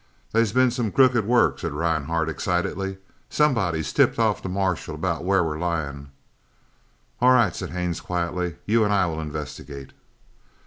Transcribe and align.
"They's 0.31 0.51
been 0.51 0.71
some 0.71 0.91
crooked 0.91 1.27
work," 1.27 1.59
said 1.59 1.73
Rhinehart 1.73 2.27
excitedly. 2.27 2.97
"Somebody's 3.29 3.93
tipped 3.93 4.17
off 4.17 4.41
the 4.41 4.49
marshals 4.49 4.95
about 4.95 5.23
where 5.23 5.43
we're 5.43 5.59
lyin'." 5.59 6.09
"All 7.19 7.33
right," 7.33 7.55
said 7.55 7.69
Haines 7.69 8.01
quietly, 8.01 8.55
"you 8.65 8.83
and 8.83 8.91
I 8.91 9.05
will 9.05 9.21
investigate." 9.21 9.91